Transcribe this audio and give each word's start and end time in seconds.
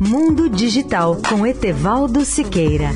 Mundo 0.00 0.48
Digital 0.48 1.16
com 1.28 1.46
Etevaldo 1.46 2.24
Siqueira. 2.24 2.90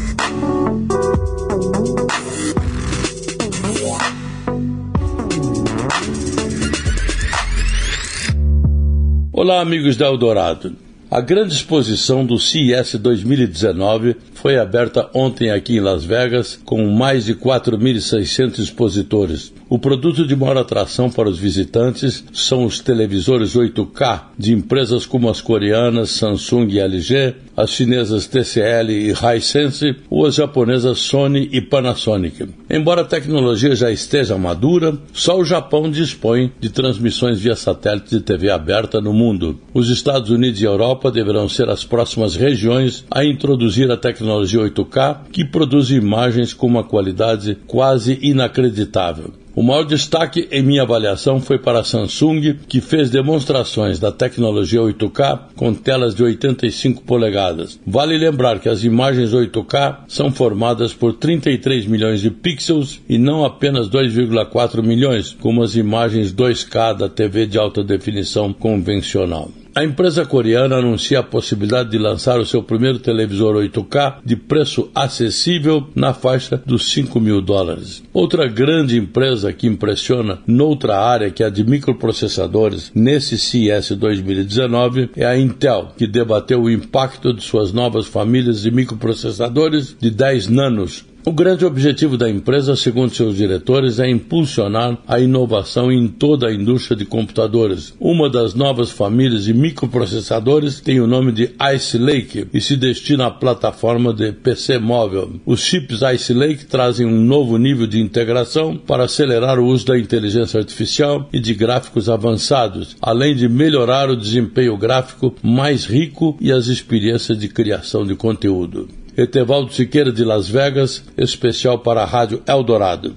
Olá, 9.33 9.61
amigos 9.61 9.97
da 9.97 10.07
Eldorado. 10.07 10.77
A 11.09 11.21
grande 11.21 11.55
exposição 11.55 12.27
do 12.27 12.39
CES 12.39 12.97
2019 12.97 14.17
foi 14.35 14.59
aberta 14.59 15.09
ontem 15.15 15.51
aqui 15.51 15.77
em 15.77 15.81
Las 15.81 16.05
Vegas 16.05 16.59
com 16.65 16.85
mais 16.91 17.25
de 17.25 17.35
4.600 17.35 18.59
expositores. 18.59 19.53
O 19.73 19.79
produto 19.79 20.27
de 20.27 20.35
maior 20.35 20.59
atração 20.59 21.09
para 21.09 21.29
os 21.29 21.39
visitantes 21.39 22.25
são 22.33 22.65
os 22.65 22.81
televisores 22.81 23.55
8K 23.55 24.23
de 24.37 24.53
empresas 24.53 25.07
como 25.07 25.31
as 25.31 25.41
coreanas 25.41 26.11
Samsung 26.11 26.67
e 26.71 26.81
LG, 26.81 27.37
as 27.57 27.71
chinesas 27.71 28.27
TCL 28.27 28.91
e 28.91 29.13
Hisense 29.13 29.95
ou 30.11 30.27
as 30.27 30.35
japonesas 30.35 30.99
Sony 30.99 31.49
e 31.53 31.61
Panasonic. 31.61 32.49
Embora 32.69 33.03
a 33.03 33.05
tecnologia 33.05 33.77
já 33.77 33.93
esteja 33.93 34.37
madura, 34.37 34.99
só 35.13 35.39
o 35.39 35.45
Japão 35.45 35.89
dispõe 35.89 36.51
de 36.59 36.71
transmissões 36.71 37.39
via 37.39 37.55
satélite 37.55 38.11
de 38.11 38.23
TV 38.23 38.51
aberta 38.51 39.01
no 39.01 39.13
mundo. 39.13 39.61
Os 39.73 39.89
Estados 39.89 40.31
Unidos 40.31 40.61
e 40.61 40.65
Europa 40.65 41.13
deverão 41.13 41.49
ser 41.49 41.69
as 41.69 41.85
próximas 41.85 42.35
regiões 42.35 43.05
a 43.09 43.25
introduzir 43.25 43.89
a 43.89 43.97
tecnologia 43.97 44.59
8K, 44.59 45.29
que 45.31 45.45
produz 45.45 45.91
imagens 45.91 46.53
com 46.53 46.67
uma 46.67 46.83
qualidade 46.83 47.57
quase 47.69 48.19
inacreditável. 48.21 49.33
O 49.55 49.63
maior 49.63 49.85
destaque, 49.85 50.49
em 50.53 50.63
minha 50.63 50.83
avaliação, 50.83 51.41
foi 51.41 51.59
para 51.59 51.81
a 51.81 51.85
Samsung, 51.85 52.57
que 52.69 52.81
fez 52.81 53.11
demonstrações 53.11 53.99
da 53.99 54.13
tecnologia 54.13 54.81
8K 54.81 55.41
com 55.57 55.75
telas 55.75 56.15
de 56.15 56.23
85 56.23 57.03
polegadas. 57.03 57.79
Vale 57.85 58.17
lembrar 58.17 58.61
que 58.61 58.69
as 58.69 58.85
imagens 58.85 59.33
8K 59.33 59.99
são 60.07 60.31
formadas 60.31 60.95
por 60.95 61.15
33 61.15 61.87
milhões 61.87 62.21
de 62.21 62.31
pixels 62.31 63.01
e 63.09 63.19
não 63.19 63.45
apenas 63.45 63.89
2,4 63.89 64.83
milhões, 64.83 65.37
como 65.41 65.63
as 65.63 65.75
imagens 65.75 66.33
2K 66.33 66.97
da 66.97 67.09
TV 67.09 67.47
de 67.47 67.59
alta 67.59 67.83
definição 67.83 68.53
convencional. 68.53 69.51
A 69.73 69.85
empresa 69.85 70.27
coreana 70.27 70.77
anuncia 70.77 71.21
a 71.21 71.23
possibilidade 71.23 71.91
de 71.91 71.99
lançar 71.99 72.41
o 72.41 72.47
seu 72.47 72.61
primeiro 72.61 72.99
televisor 72.99 73.55
8K 73.55 74.17
de 74.25 74.35
preço 74.35 74.91
acessível 74.93 75.87
na 75.95 76.13
faixa 76.13 76.61
dos 76.67 76.91
5 76.91 77.21
mil 77.21 77.41
dólares. 77.41 78.03
Outra 78.13 78.49
grande 78.49 78.99
empresa 78.99 79.53
que 79.53 79.69
impressiona 79.69 80.41
noutra 80.45 80.99
área 80.99 81.31
que 81.31 81.45
é 81.45 81.47
a 81.47 81.51
de 81.51 81.63
microprocessadores 81.63 82.91
nesse 82.97 83.39
CES 83.39 83.93
2019 83.93 85.11
é 85.17 85.25
a 85.25 85.39
Intel, 85.39 85.93
que 85.97 86.07
debateu 86.09 86.63
o 86.63 86.71
impacto 86.71 87.33
de 87.33 87.45
suas 87.45 87.73
novas 87.73 88.09
famílias 88.09 88.63
de 88.63 88.73
microprocessadores 88.73 89.97
de 90.01 90.11
10 90.11 90.49
nanos 90.49 91.05
o 91.25 91.33
grande 91.33 91.65
objetivo 91.65 92.17
da 92.17 92.29
empresa, 92.29 92.75
segundo 92.75 93.15
seus 93.15 93.37
diretores, 93.37 93.99
é 93.99 94.09
impulsionar 94.09 94.99
a 95.07 95.21
inovação 95.21 95.93
em 95.93 96.09
toda 96.09 96.49
a 96.49 96.53
indústria 96.53 96.97
de 96.97 97.05
computadores. 97.05 97.95
Uma 98.01 98.31
das 98.31 98.55
novas 98.55 98.91
famílias 98.91 99.45
de 99.45 99.53
microprocessadores 99.53 100.81
tem 100.81 101.01
o 101.01 101.07
nome 101.07 101.33
de 101.33 101.51
Ice 101.75 101.99
Lake 101.99 102.47
e 102.53 102.61
se 102.61 102.77
destina 102.77 103.27
à 103.27 103.31
plataforma 103.31 104.15
de 104.15 104.33
PC 104.33 104.79
móvel. 104.79 105.33
Os 105.45 105.61
chips 105.61 106.01
Ice 106.15 106.33
Lake 106.33 106.67
trazem 106.67 107.07
um 107.07 107.21
novo 107.21 107.59
nível 107.59 107.87
de 107.87 108.01
integração 108.01 108.77
para 108.77 109.05
acelerar 109.05 109.59
o 109.59 109.67
uso 109.67 109.87
da 109.87 109.99
inteligência 109.99 110.59
artificial 110.59 111.29
e 111.33 111.39
de 111.39 111.55
gráficos 111.55 112.09
avançados, 112.09 112.97
além 113.01 113.35
de 113.35 113.49
melhorar 113.49 114.09
o 114.09 114.17
desempenho 114.17 114.77
gráfico 114.77 115.35
mais 115.43 115.85
rico 115.85 116.37
e 116.41 116.51
as 116.51 116.67
experiências 116.67 117.39
de 117.39 117.49
criação 117.49 118.07
de 118.07 118.15
conteúdo. 118.15 118.89
Etevaldo 119.17 119.73
Siqueira 119.73 120.13
de 120.13 120.25
Las 120.25 120.49
Vegas, 120.49 121.05
especial 121.17 121.83
para 121.83 122.03
a 122.03 122.07
Rádio 122.07 122.43
Eldorado. 122.47 123.17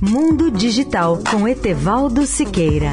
Mundo 0.00 0.50
Digital 0.50 1.18
com 1.30 1.46
Etevaldo 1.46 2.24
Siqueira. 2.26 2.92